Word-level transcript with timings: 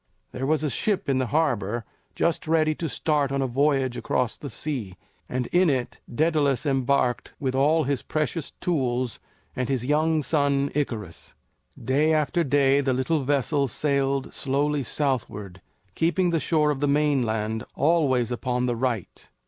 There 0.31 0.47
was 0.47 0.63
a 0.63 0.69
ship 0.71 1.07
in 1.07 1.19
the 1.19 1.27
harbor 1.27 1.85
just 2.15 2.47
ready 2.47 2.73
to 2.73 2.89
start 2.89 3.31
on 3.31 3.43
a 3.43 3.45
voyage 3.45 3.95
across 3.97 4.35
the 4.35 4.49
sea, 4.49 4.95
and 5.29 5.45
in 5.51 5.69
it 5.69 5.99
Daedalus 6.11 6.65
embarked 6.65 7.33
with 7.39 7.53
all 7.53 7.83
his 7.83 8.01
precious 8.01 8.49
tools 8.49 9.19
and 9.55 9.69
his 9.69 9.85
young 9.85 10.23
son 10.23 10.71
Icarus. 10.73 11.35
Day 11.79 12.11
after 12.13 12.43
day 12.43 12.81
the 12.81 12.93
little 12.93 13.23
vessel 13.23 13.67
sailed 13.67 14.33
slowly 14.33 14.81
southward, 14.81 15.61
keeping 15.93 16.31
the 16.31 16.39
shore 16.39 16.71
of 16.71 16.79
the 16.79 16.87
mainland 16.87 17.63
always 17.75 18.31
upon 18.31 18.65
the 18.65 18.75
right. 18.75 19.29